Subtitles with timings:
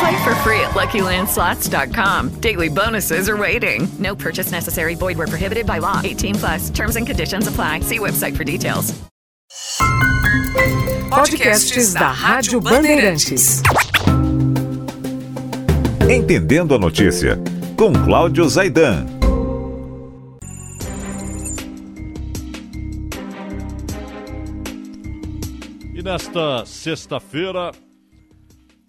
[0.00, 2.40] Play for free at LuckyLandSlots.com.
[2.40, 3.86] Daily bonuses are waiting.
[3.98, 4.94] No purchase necessary.
[4.94, 6.00] Void where prohibited by law.
[6.02, 6.70] 18 plus.
[6.70, 7.80] Terms and conditions apply.
[7.80, 8.92] See website for details.
[11.10, 13.62] Podcasts da Rádio Bandeirantes.
[16.10, 17.38] Entendendo a notícia,
[17.76, 19.06] com Cláudio Zaidan.
[25.94, 27.70] E nesta sexta-feira,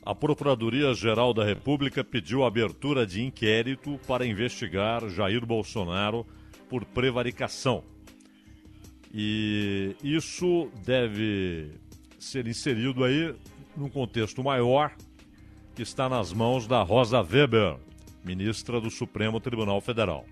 [0.06, 6.24] a Procuradoria-Geral da República pediu abertura de inquérito para investigar Jair Bolsonaro
[6.70, 7.84] por prevaricação.
[9.12, 11.72] E isso deve
[12.20, 13.34] ser inserido aí
[13.76, 14.96] num contexto maior
[15.74, 17.78] que está nas mãos da Rosa Weber,
[18.24, 20.26] ministra do Supremo Tribunal Federal.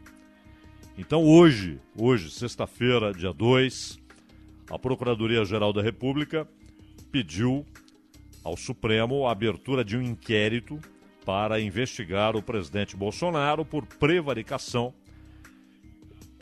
[0.96, 4.00] Então hoje, hoje, sexta-feira, dia 2,
[4.70, 6.48] a Procuradoria-Geral da República
[7.12, 7.66] pediu
[8.44, 10.80] ao Supremo a abertura de um inquérito
[11.26, 14.94] para investigar o presidente Bolsonaro por prevaricação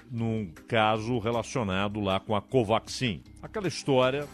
[0.10, 3.24] num caso relacionado lá com a Covaxin.
[3.42, 4.28] Aquela história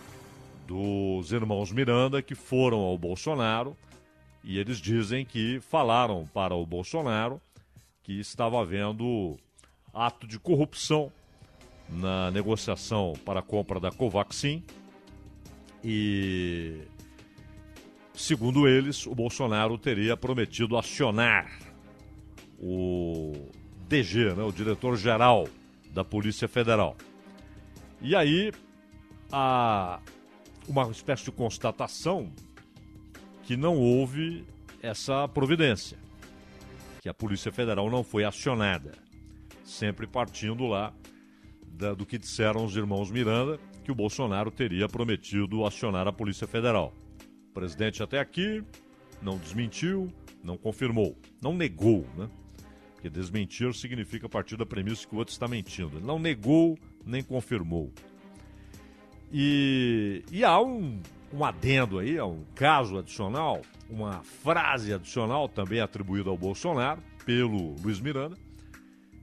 [0.65, 3.77] dos irmãos Miranda que foram ao Bolsonaro
[4.43, 7.39] e eles dizem que falaram para o Bolsonaro
[8.01, 9.37] que estava havendo
[9.93, 11.11] ato de corrupção
[11.89, 14.63] na negociação para a compra da Covaxin
[15.83, 16.81] e
[18.17, 21.59] segundo eles, o Bolsonaro teria prometido acionar
[22.59, 23.49] o
[23.87, 25.47] DG, né, o diretor-geral
[25.93, 26.97] da Polícia Federal.
[28.01, 28.51] E aí,
[29.31, 29.99] há
[30.67, 32.31] uma espécie de constatação
[33.43, 34.43] que não houve
[34.81, 35.97] essa providência,
[37.01, 38.93] que a Polícia Federal não foi acionada,
[39.63, 40.91] sempre partindo lá
[41.67, 46.47] da, do que disseram os irmãos Miranda, que o Bolsonaro teria prometido acionar a Polícia
[46.47, 46.93] Federal.
[47.57, 48.63] Presidente até aqui
[49.19, 50.13] não desmentiu,
[50.43, 52.29] não confirmou, não negou, né?
[52.93, 55.97] Porque desmentir significa partir da premissa que o outro está mentindo.
[55.97, 57.91] Ele não negou nem confirmou.
[59.33, 61.01] E, e há um,
[61.33, 67.73] um adendo aí, há um caso adicional, uma frase adicional também atribuída ao Bolsonaro pelo
[67.81, 68.37] Luiz Miranda,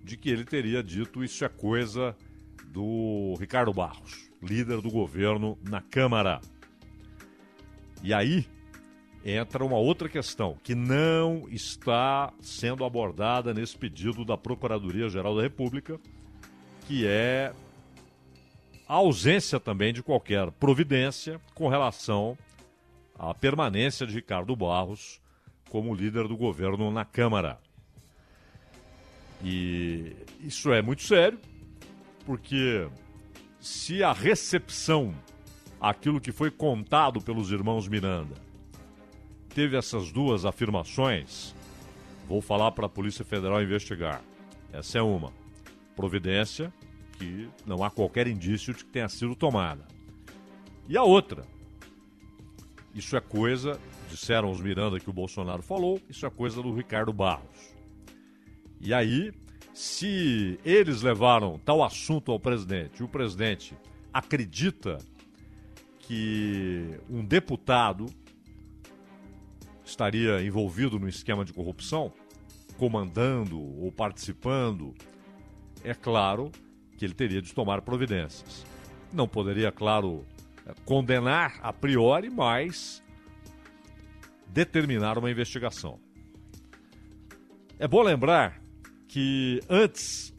[0.03, 2.17] de que ele teria dito isso é coisa
[2.67, 6.41] do Ricardo Barros, líder do governo na Câmara.
[8.05, 8.47] E aí,
[9.25, 15.99] entra uma outra questão que não está sendo abordada nesse pedido da Procuradoria-Geral da República,
[16.87, 17.51] que é
[18.87, 22.37] a ausência também de qualquer providência com relação
[23.19, 25.19] à permanência de Ricardo Barros
[25.71, 27.59] como líder do governo na Câmara.
[29.43, 31.41] E isso é muito sério,
[32.27, 32.87] porque
[33.59, 35.15] se a recepção
[35.89, 38.35] aquilo que foi contado pelos irmãos Miranda
[39.55, 41.55] teve essas duas afirmações,
[42.27, 44.23] vou falar para a Polícia Federal investigar.
[44.73, 45.33] Essa é uma.
[45.95, 46.73] Providência
[47.19, 49.87] que não há qualquer indício de que tenha sido tomada.
[50.89, 51.45] E a outra,
[52.95, 53.79] isso é coisa,
[54.11, 57.75] disseram os Miranda que o Bolsonaro falou, isso é coisa do Ricardo Barros.
[58.81, 59.33] E aí,
[59.73, 63.77] se eles levaram tal assunto ao presidente e o presidente
[64.13, 64.99] acredita
[66.07, 68.07] que um deputado
[69.85, 72.13] estaria envolvido no esquema de corrupção,
[72.79, 74.95] comandando ou participando,
[75.83, 76.51] é claro
[76.97, 78.65] que ele teria de tomar providências.
[79.13, 80.25] Não poderia, claro,
[80.85, 83.03] condenar a priori, mas
[84.49, 85.99] determinar uma investigação.
[87.79, 88.61] É bom lembrar
[89.09, 90.33] que antes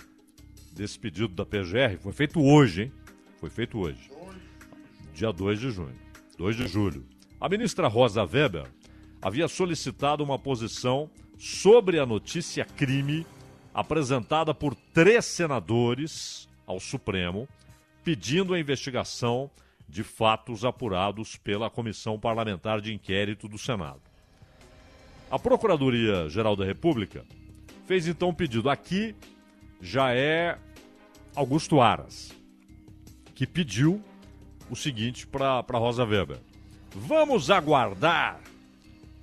[0.73, 2.91] desse pedido da PGR, foi feito hoje, hein?
[3.39, 4.09] Foi feito hoje.
[5.15, 5.95] Dia 2 de junho.
[6.37, 7.05] 2 de julho.
[7.39, 8.67] A ministra Rosa Weber
[9.21, 13.25] havia solicitado uma posição sobre a notícia crime
[13.73, 17.47] apresentada por três senadores ao Supremo
[18.03, 19.49] pedindo a investigação
[19.87, 24.01] de fatos apurados pela Comissão Parlamentar de Inquérito do Senado.
[25.31, 27.23] A Procuradoria-Geral da República
[27.87, 28.69] fez então um pedido.
[28.69, 29.15] Aqui
[29.79, 30.59] já é
[31.33, 32.33] Augusto Aras,
[33.33, 34.03] que pediu
[34.69, 36.39] o seguinte para Rosa Weber:
[36.93, 38.41] vamos aguardar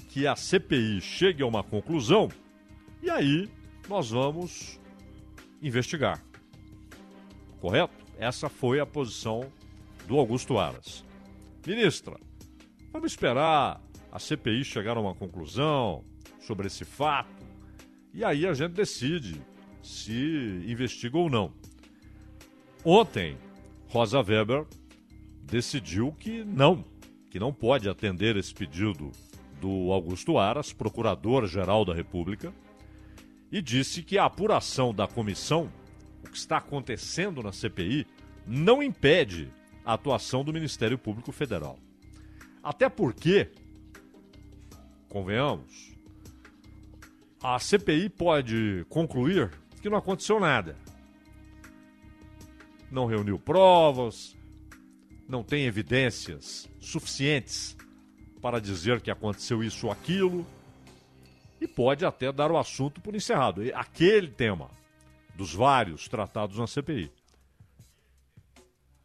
[0.09, 2.29] que a CPI chegue a uma conclusão
[3.03, 3.49] e aí
[3.89, 4.79] nós vamos
[5.61, 6.23] investigar.
[7.61, 7.95] Correto?
[8.19, 9.51] Essa foi a posição
[10.07, 11.05] do Augusto Aras.
[11.67, 12.17] Ministra,
[12.93, 13.81] vamos esperar
[14.11, 16.05] a CPI chegar a uma conclusão
[16.41, 17.47] sobre esse fato
[18.13, 19.41] e aí a gente decide
[19.83, 21.53] se investiga ou não.
[22.85, 23.39] Ontem,
[23.89, 24.67] Rosa Weber
[25.43, 26.85] decidiu que não,
[27.31, 29.11] que não pode atender esse pedido
[29.61, 32.53] do Augusto Aras, procurador-geral da República,
[33.51, 35.71] e disse que a apuração da comissão,
[36.25, 38.07] o que está acontecendo na CPI,
[38.47, 39.53] não impede
[39.85, 41.79] a atuação do Ministério Público Federal.
[42.63, 43.51] Até porque,
[45.09, 45.93] convenhamos,
[47.43, 49.51] a CPI pode concluir
[49.81, 50.77] que não aconteceu nada.
[52.91, 54.37] Não reuniu provas,
[55.29, 57.77] não tem evidências suficientes
[58.41, 60.45] para dizer que aconteceu isso ou aquilo,
[61.61, 63.63] e pode até dar o assunto por encerrado.
[63.75, 64.69] Aquele tema
[65.35, 67.11] dos vários tratados na CPI.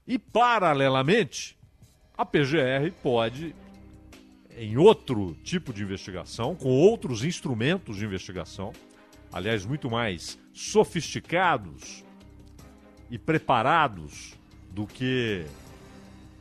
[0.08, 1.58] E, paralelamente,
[2.18, 3.54] a PGR pode,
[4.58, 8.74] em outro tipo de investigação, com outros instrumentos de investigação,
[9.32, 12.04] aliás, muito mais sofisticados
[13.12, 14.34] e preparados
[14.72, 15.46] do que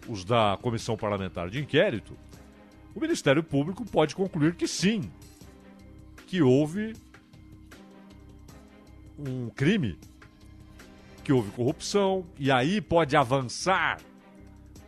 [0.09, 2.17] os da Comissão Parlamentar de Inquérito,
[2.95, 5.11] o Ministério Público pode concluir que sim,
[6.27, 6.95] que houve
[9.19, 9.99] um crime,
[11.23, 14.01] que houve corrupção, e aí pode avançar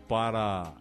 [0.06, 0.74] para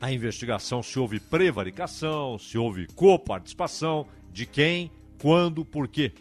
[0.00, 4.90] a investigação se houve prevaricação, se houve coparticipação, de quem,
[5.20, 6.12] quando, por quê.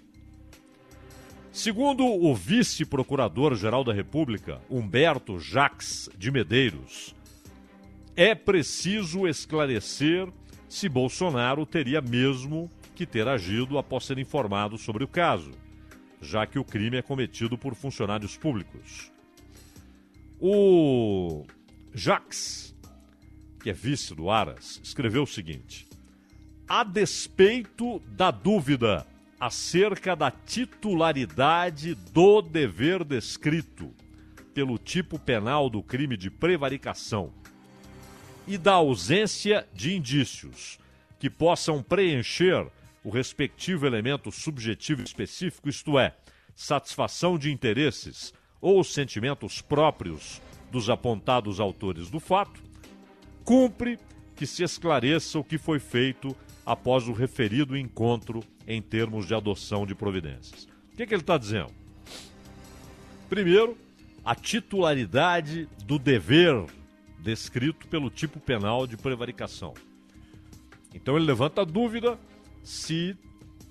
[1.52, 7.16] Segundo o vice-procurador-geral da República, Humberto Jacques de Medeiros,
[8.18, 10.28] é preciso esclarecer
[10.68, 15.52] se Bolsonaro teria mesmo que ter agido após ser informado sobre o caso,
[16.20, 19.12] já que o crime é cometido por funcionários públicos.
[20.42, 21.46] O
[21.94, 22.76] Jacques,
[23.62, 25.88] que é vice do Aras, escreveu o seguinte:
[26.68, 29.06] A despeito da dúvida
[29.40, 33.94] acerca da titularidade do dever descrito
[34.56, 37.32] pelo tipo penal do crime de prevaricação
[38.48, 40.80] e da ausência de indícios
[41.20, 42.66] que possam preencher
[43.04, 46.16] o respectivo elemento subjetivo específico, isto é,
[46.56, 50.42] satisfação de interesses ou sentimentos próprios
[50.72, 52.62] dos apontados autores do fato,
[53.44, 54.00] cumpre
[54.36, 56.36] que se esclareça o que foi feito
[56.66, 60.68] após o referido encontro em termos de adoção de providências.
[60.94, 61.72] O que, que ele está dizendo?
[63.30, 63.78] Primeiro,
[64.24, 66.66] a titularidade do dever
[67.20, 69.74] descrito pelo tipo penal de prevaricação.
[70.94, 72.20] Então ele levanta a dúvida
[72.64, 73.16] se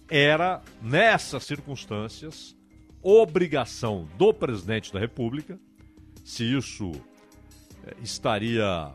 [0.09, 2.57] era, nessas circunstâncias,
[3.03, 5.59] obrigação do presidente da República,
[6.25, 6.93] se isso
[7.85, 8.93] eh, estaria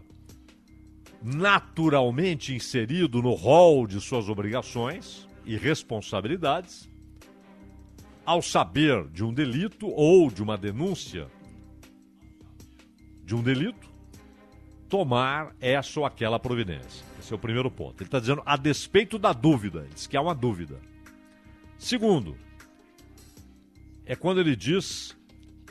[1.22, 6.90] naturalmente inserido no rol de suas obrigações e responsabilidades,
[8.26, 11.28] ao saber de um delito ou de uma denúncia
[13.24, 13.91] de um delito,
[14.92, 17.06] tomar essa ou aquela providência.
[17.18, 18.04] Esse é o primeiro ponto.
[18.04, 19.88] Ele está dizendo a despeito da dúvida.
[19.96, 20.82] Diz que há uma dúvida.
[21.78, 22.38] Segundo,
[24.06, 25.18] é quando ele diz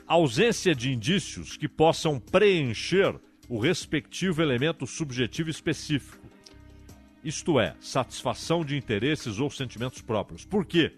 [0.06, 3.14] ausência de indícios que possam preencher
[3.46, 6.26] o respectivo elemento subjetivo específico.
[7.22, 10.46] Isto é, satisfação de interesses ou sentimentos próprios.
[10.46, 10.94] Por quê?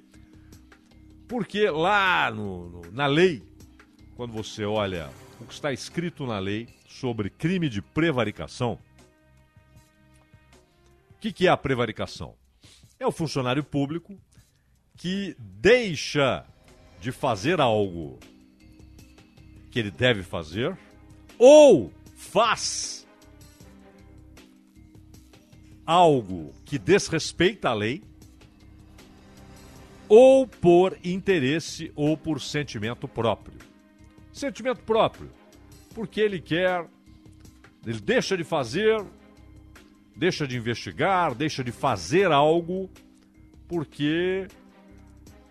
[1.26, 3.42] Porque lá no, no, na lei,
[4.14, 5.10] quando você olha
[5.40, 8.78] o que está escrito na lei sobre crime de prevaricação,
[11.22, 12.34] que, que é a prevaricação?
[12.98, 14.18] É o funcionário público
[14.96, 16.44] que deixa
[17.00, 18.18] de fazer algo
[19.70, 20.76] que ele deve fazer
[21.38, 23.06] ou faz
[25.86, 28.02] algo que desrespeita a lei
[30.08, 33.61] ou por interesse ou por sentimento próprio.
[34.32, 35.30] Sentimento próprio,
[35.94, 36.88] porque ele quer,
[37.86, 39.04] ele deixa de fazer
[40.16, 42.90] deixa de investigar, deixa de fazer algo,
[43.68, 44.46] porque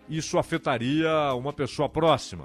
[0.08, 2.44] isso afetaria uma pessoa próxima,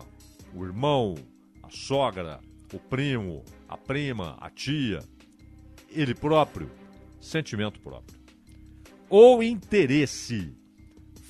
[0.53, 1.15] o irmão,
[1.62, 2.39] a sogra,
[2.74, 5.00] o primo, a prima, a tia,
[5.89, 6.70] ele próprio,
[7.20, 8.17] sentimento próprio.
[9.10, 10.53] Ou interesse,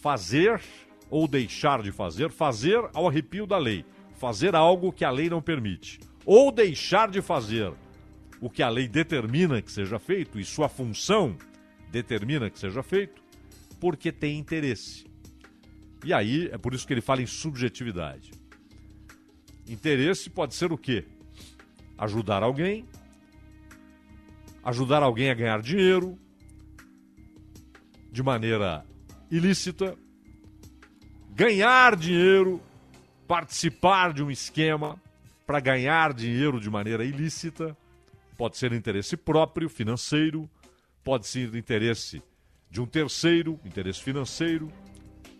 [0.01, 0.61] fazer
[1.09, 3.85] ou deixar de fazer, fazer ao arrepio da lei,
[4.17, 7.71] fazer algo que a lei não permite, ou deixar de fazer
[8.41, 11.37] o que a lei determina que seja feito e sua função
[11.91, 13.21] determina que seja feito,
[13.79, 15.05] porque tem interesse.
[16.03, 18.31] E aí é por isso que ele fala em subjetividade.
[19.67, 21.05] Interesse pode ser o quê?
[21.97, 22.85] Ajudar alguém,
[24.63, 26.17] ajudar alguém a ganhar dinheiro
[28.11, 28.85] de maneira
[29.29, 29.97] ilícita,
[31.31, 32.61] ganhar dinheiro,
[33.27, 34.99] participar de um esquema
[35.45, 37.75] para ganhar dinheiro de maneira ilícita,
[38.37, 40.49] pode ser interesse próprio, financeiro,
[41.03, 42.21] pode ser interesse
[42.69, 44.71] de um terceiro, interesse financeiro,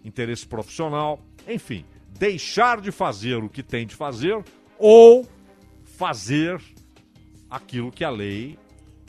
[0.04, 1.86] interesse profissional, enfim,
[2.18, 4.44] deixar de fazer o que tem de fazer
[4.78, 5.28] ou
[5.98, 6.62] fazer
[7.50, 8.58] aquilo que a lei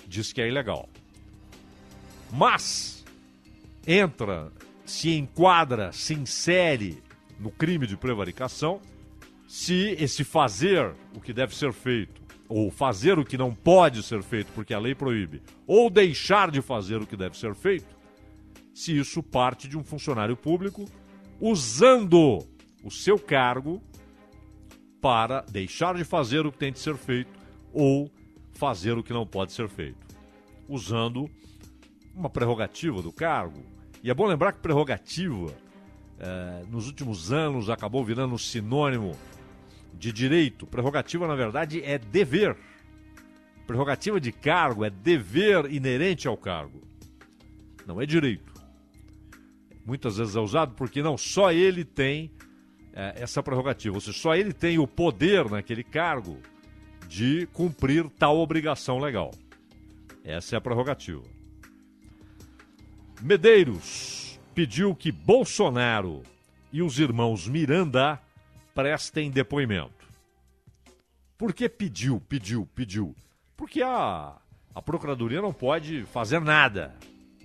[0.07, 0.89] diz que é ilegal.
[2.33, 3.05] Mas
[3.87, 4.53] entra,
[4.85, 7.03] se enquadra, se insere
[7.39, 8.81] no crime de prevaricação
[9.49, 14.23] se esse fazer o que deve ser feito, ou fazer o que não pode ser
[14.23, 17.97] feito porque a lei proíbe, ou deixar de fazer o que deve ser feito,
[18.75, 20.85] se isso parte de um funcionário público
[21.41, 22.47] usando
[22.85, 23.83] o seu cargo
[25.01, 27.31] para deixar de fazer o que tem de ser feito
[27.73, 28.11] ou
[28.53, 30.07] fazer o que não pode ser feito,
[30.69, 31.29] usando
[32.15, 33.63] uma prerrogativa do cargo.
[34.03, 35.55] E é bom lembrar que prerrogativa,
[36.21, 39.17] eh, nos últimos anos, acabou virando sinônimo
[39.95, 40.67] de direito.
[40.67, 42.57] Prerrogativa, na verdade, é dever.
[43.67, 46.81] Prerrogativa de cargo é dever inerente ao cargo,
[47.87, 48.53] não é direito.
[49.85, 52.31] Muitas vezes é usado porque não só ele tem
[52.93, 56.39] é, essa prerrogativa, ou seja, só ele tem o poder naquele cargo
[57.07, 59.31] de cumprir tal obrigação legal.
[60.25, 61.23] Essa é a prerrogativa.
[63.23, 64.28] Medeiros
[64.59, 66.25] pediu que Bolsonaro
[66.73, 68.21] e os irmãos Miranda
[68.75, 70.05] prestem depoimento.
[71.39, 73.15] Por que pediu, pediu, pediu?
[73.57, 74.37] Porque a,
[74.75, 76.93] a Procuradoria não pode fazer nada.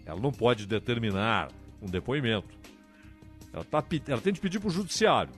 [0.03, 2.57] Ela não pode determinar um depoimento.
[3.53, 5.33] Ela, tá, ela tem de pedir para o Judiciário.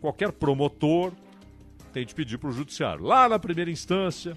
[0.00, 1.12] Qualquer promotor
[1.92, 3.04] tem de pedir para o Judiciário.
[3.04, 4.36] Lá na primeira instância,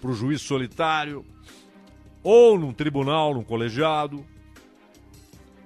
[0.00, 1.26] para o juiz solitário,
[2.22, 4.24] ou num tribunal, num colegiado,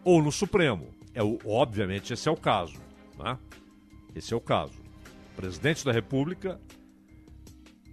[0.05, 0.95] ou no Supremo.
[1.15, 2.81] É, obviamente, esse é o caso.
[3.19, 3.39] Né?
[4.15, 4.83] Esse é o caso.
[5.35, 6.61] Presidente da República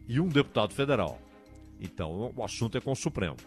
[0.08, 1.20] e um deputado federal.
[1.80, 3.38] Então, o assunto é com o Supremo.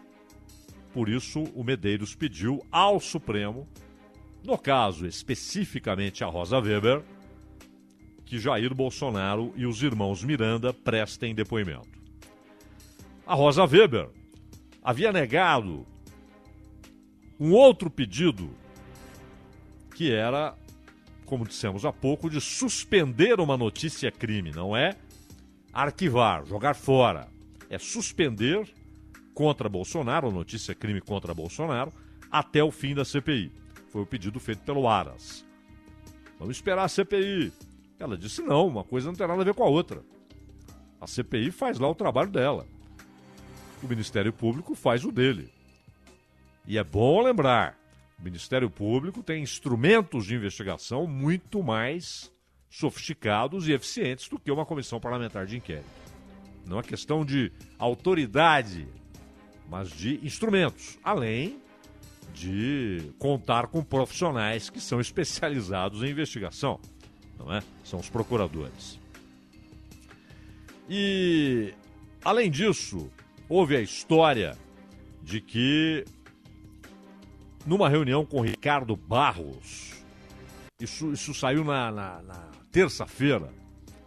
[0.93, 3.69] Por isso, o Medeiros pediu ao Supremo,
[4.45, 7.03] no caso especificamente a Rosa Weber,
[8.25, 12.01] que Jair Bolsonaro e os irmãos Miranda prestem depoimento.
[13.27, 14.09] A Rosa Weber
[14.83, 15.87] havia negado
[17.39, 18.51] um outro pedido
[19.95, 20.57] que era
[21.25, 24.97] como dissemos há pouco, de suspender uma notícia crime, não é
[25.73, 27.27] arquivar, jogar fora.
[27.69, 28.69] É suspender
[29.35, 31.93] contra Bolsonaro, notícia crime contra Bolsonaro,
[32.31, 33.51] até o fim da CPI.
[33.89, 35.45] Foi o pedido feito pelo Aras.
[36.39, 37.53] Vamos esperar a CPI.
[37.99, 40.03] Ela disse: não, uma coisa não tem nada a ver com a outra.
[41.01, 42.67] A CPI faz lá o trabalho dela.
[43.83, 45.51] O Ministério Público faz o dele.
[46.67, 47.79] E é bom lembrar:
[48.19, 52.33] o Ministério Público tem instrumentos de investigação muito mais
[52.71, 55.87] sofisticados e eficientes do que uma comissão parlamentar de inquérito.
[56.67, 58.89] Não é questão de autoridade,
[59.69, 61.61] mas de instrumentos, além
[62.33, 66.81] de contar com profissionais que são especializados em investigação,
[67.39, 67.63] não é?
[67.85, 68.99] São os procuradores.
[70.89, 71.73] E
[72.25, 73.11] além disso,
[73.49, 74.59] houve a história
[75.23, 76.05] de que
[77.67, 80.05] numa reunião com Ricardo Barros.
[80.81, 83.53] Isso, isso saiu na, na, na terça-feira,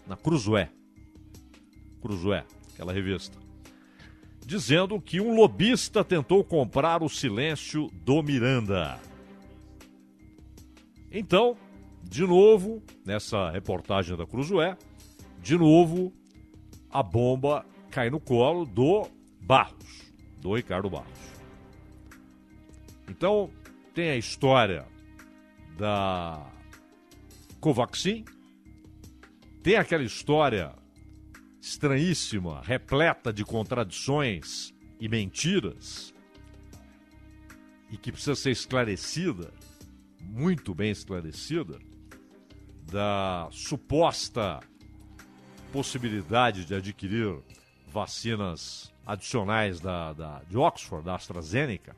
[0.05, 0.69] na Cruzoé.
[2.01, 3.37] Cruzoé, aquela revista.
[4.45, 8.99] Dizendo que um lobista tentou comprar o silêncio do Miranda.
[11.11, 11.57] Então,
[12.03, 14.77] de novo, nessa reportagem da Cruzoé,
[15.41, 16.13] de novo,
[16.89, 19.07] a bomba cai no colo do
[19.41, 21.36] Barros, do Ricardo Barros.
[23.07, 23.51] Então,
[23.93, 24.85] tem a história
[25.77, 26.45] da
[27.59, 28.25] Covaxin,
[29.63, 30.73] tem aquela história
[31.61, 36.13] estranhíssima, repleta de contradições e mentiras,
[37.89, 39.53] e que precisa ser esclarecida,
[40.21, 41.79] muito bem esclarecida,
[42.91, 44.59] da suposta
[45.71, 47.41] possibilidade de adquirir
[47.87, 51.95] vacinas adicionais da, da, de Oxford, da AstraZeneca.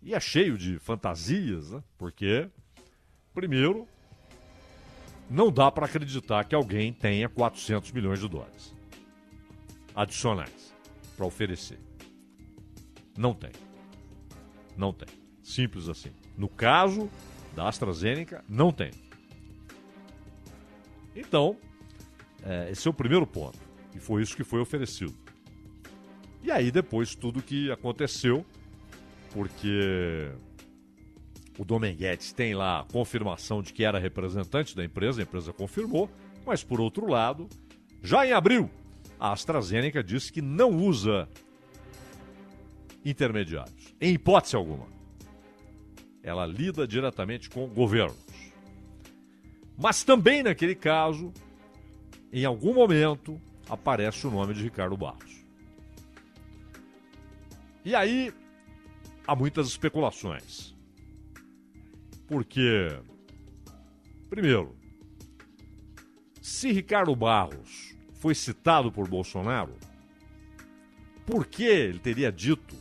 [0.00, 1.82] E é cheio de fantasias, né?
[1.96, 2.48] Porque,
[3.34, 3.86] primeiro,
[5.28, 8.74] não dá para acreditar que alguém tenha 400 milhões de dólares
[9.94, 10.74] adicionais
[11.16, 11.78] para oferecer.
[13.16, 13.50] Não tem.
[14.76, 15.08] Não tem.
[15.42, 16.12] Simples assim.
[16.36, 17.10] No caso
[17.54, 18.92] da AstraZeneca, não tem.
[21.16, 21.56] Então,
[22.44, 23.58] é, esse é o primeiro ponto.
[23.94, 25.16] E foi isso que foi oferecido.
[26.42, 28.46] E aí, depois, tudo que aconteceu,
[29.32, 30.30] porque
[31.58, 36.10] o Domenguete tem lá a confirmação de que era representante da empresa, a empresa confirmou,
[36.46, 37.48] mas por outro lado,
[38.02, 38.70] já em abril,
[39.18, 41.28] a AstraZeneca disse que não usa
[43.04, 44.86] intermediários, em hipótese alguma.
[46.22, 48.16] Ela lida diretamente com governos.
[49.76, 51.32] Mas também naquele caso,
[52.32, 55.44] em algum momento, aparece o nome de Ricardo Barros.
[57.84, 58.32] E aí
[59.28, 60.74] há muitas especulações.
[62.26, 62.98] Porque,
[64.30, 64.74] primeiro,
[66.40, 69.76] se Ricardo Barros foi citado por Bolsonaro,
[71.26, 72.74] por que ele teria dito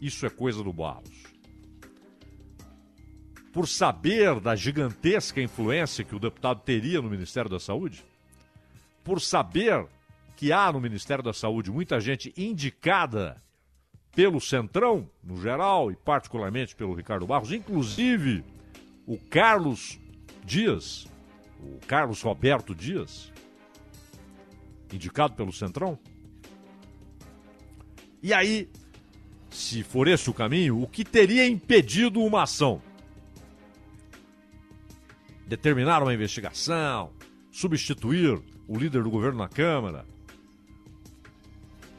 [0.00, 1.24] isso é coisa do Barros?
[3.52, 8.04] Por saber da gigantesca influência que o deputado teria no Ministério da Saúde?
[9.02, 9.88] Por saber
[10.36, 13.42] que há no Ministério da Saúde muita gente indicada
[14.12, 18.44] pelo Centrão, no geral, e particularmente pelo Ricardo Barros, inclusive
[19.06, 19.98] o Carlos
[20.44, 21.06] Dias,
[21.60, 23.32] o Carlos Roberto Dias,
[24.92, 25.98] indicado pelo Centrão.
[28.22, 28.68] E aí,
[29.50, 32.82] se for esse o caminho, o que teria impedido uma ação?
[35.46, 37.12] Determinar uma investigação,
[37.50, 40.06] substituir o líder do governo na Câmara.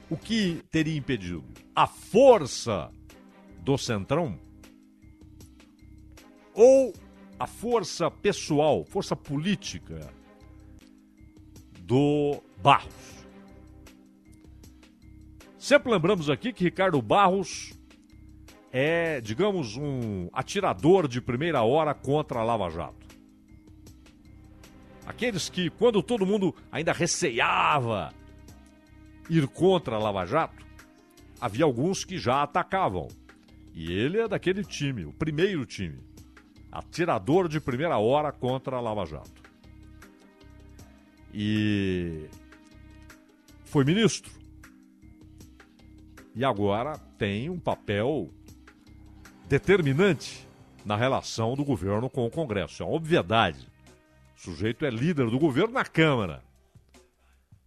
[0.10, 1.44] O que teria impedido?
[1.76, 2.92] A força
[3.60, 4.40] do Centrão?
[6.54, 6.94] Ou
[7.40, 10.14] a força pessoal, força política
[11.80, 13.26] do Barros.
[15.58, 17.74] Sempre lembramos aqui que Ricardo Barros
[18.72, 23.06] é, digamos, um atirador de primeira hora contra a Lava Jato.
[25.06, 28.14] Aqueles que, quando todo mundo ainda receava
[29.30, 30.66] ir contra a Lava Jato,
[31.42, 33.08] havia alguns que já atacavam.
[33.74, 36.00] E ele é daquele time, o primeiro time.
[36.72, 39.42] Atirador de primeira hora contra a Lava Jato.
[41.34, 42.28] E
[43.66, 44.32] foi ministro.
[46.36, 48.30] E agora tem um papel
[49.50, 50.48] determinante
[50.86, 52.84] na relação do governo com o Congresso.
[52.84, 53.68] É uma obviedade.
[54.38, 56.44] O sujeito é líder do governo na Câmara.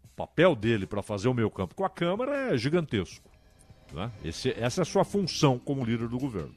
[0.05, 3.34] O papel dele para fazer o meu campo com a Câmara é gigantesco.
[3.95, 4.11] Né?
[4.25, 6.55] Esse, essa é a sua função como líder do governo.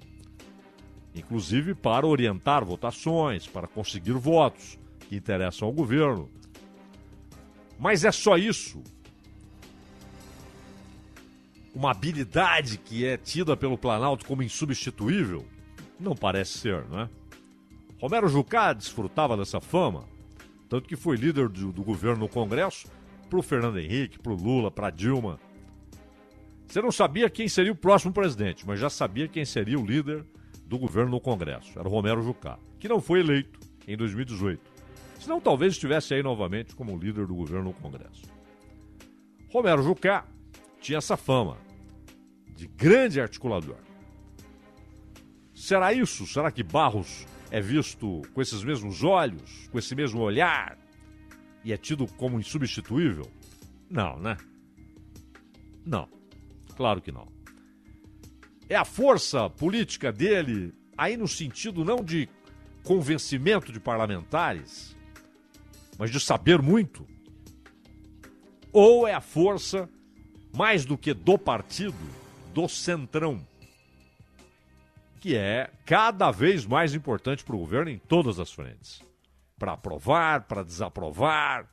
[1.16, 6.30] Inclusive para orientar votações, para conseguir votos que interessam ao governo.
[7.80, 8.84] Mas é só isso
[11.78, 15.46] uma habilidade que é tida pelo Planalto como insubstituível?
[16.00, 17.08] Não parece ser, né?
[18.02, 20.06] Romero Jucá desfrutava dessa fama,
[20.68, 22.88] tanto que foi líder do, do governo no Congresso
[23.30, 25.40] pro Fernando Henrique, pro Lula, pra Dilma.
[26.68, 30.26] Você não sabia quem seria o próximo presidente, mas já sabia quem seria o líder
[30.66, 31.80] do governo no Congresso.
[31.80, 34.62] Era Romero Jucá, que não foi eleito em 2018.
[35.20, 38.24] Senão talvez estivesse aí novamente como líder do governo no Congresso.
[39.50, 40.26] Romero Jucá
[40.82, 41.58] tinha essa fama
[42.56, 43.78] de grande articulador.
[45.54, 46.28] Será isso?
[46.28, 50.78] Será que Barros é visto com esses mesmos olhos, com esse mesmo olhar
[51.64, 53.30] e é tido como insubstituível?
[53.90, 54.38] Não, né?
[55.86, 56.08] Não.
[56.78, 57.28] Claro que não.
[58.70, 62.30] É a força política dele aí no sentido não de
[62.84, 64.96] convencimento de parlamentares,
[65.98, 67.06] mas de saber muito?
[68.72, 69.90] Ou é a força
[70.56, 71.98] mais do que do partido
[72.54, 73.46] do Centrão,
[75.20, 79.02] que é cada vez mais importante para o governo em todas as frentes
[79.58, 81.68] para aprovar, para desaprovar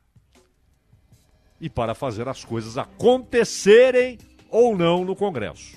[1.61, 4.19] e para fazer as coisas acontecerem
[4.55, 5.77] ou não no Congresso.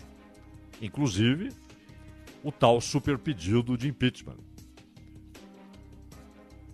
[0.80, 1.52] Inclusive,
[2.44, 4.38] o tal super pedido de impeachment.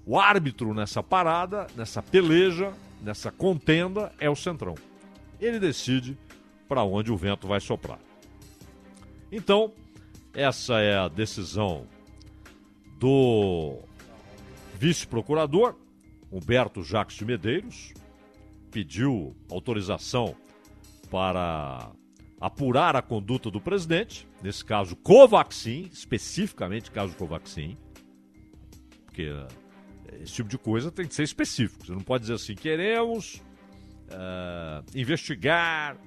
[0.06, 4.76] O árbitro nessa parada, nessa peleja, nessa contenda é o Centrão.
[5.39, 6.18] Ele decide
[6.68, 8.00] para onde o vento vai soprar.
[9.32, 9.72] Então,
[10.34, 11.88] essa é a decisão
[13.00, 13.80] do
[14.78, 15.74] vice-procurador,
[16.30, 17.94] Humberto Jacques de Medeiros,
[18.72, 20.36] pediu autorização
[21.13, 21.91] para
[22.41, 27.78] apurar a conduta do presidente, nesse caso Covaxin, especificamente caso Covaxin,
[29.06, 31.86] porque eh, esse tipo de coisa tem que ser específico.
[31.86, 33.36] Você não pode dizer assim, queremos
[34.10, 35.97] uh, investigar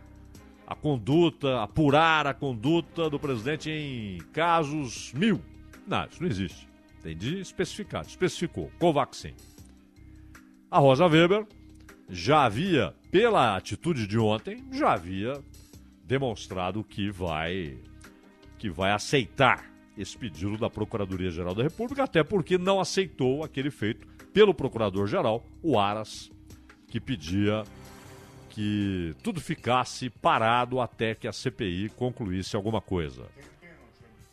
[0.66, 5.40] a conduta, apurar a conduta do presidente em casos mil.
[5.87, 6.69] Não, isso não existe.
[7.01, 8.05] Tem de especificar.
[8.05, 8.73] Especificou.
[8.81, 9.35] Covaxin.
[10.69, 11.47] A Rosa Weber
[12.09, 15.43] já havia, pela atitude de ontem, já havia
[16.05, 17.79] demonstrado que vai
[18.59, 24.07] que vai aceitar esse pedido da Procuradoria-Geral da República, até porque não aceitou aquele feito
[24.35, 26.31] pelo Procurador-Geral, o Aras,
[26.89, 27.63] que pedia
[28.51, 33.25] que tudo ficasse parado até que a CPI concluísse alguma coisa.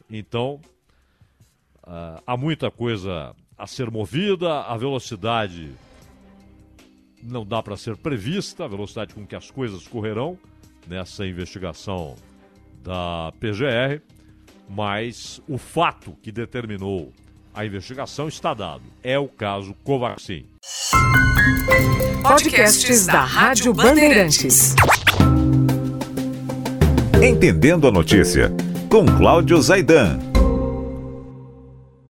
[0.09, 0.59] Então,
[1.83, 5.71] uh, há muita coisa a ser movida, a velocidade
[7.23, 10.37] não dá para ser prevista, a velocidade com que as coisas correrão
[10.87, 12.15] nessa investigação
[12.83, 14.01] da PGR,
[14.69, 17.11] mas o fato que determinou
[17.53, 18.83] a investigação está dado.
[19.01, 20.45] É o caso Covaxin.
[22.23, 24.75] Podcasts da Rádio Bandeirantes.
[27.21, 28.51] Entendendo a notícia,
[28.89, 30.32] com Cláudio Zaidan.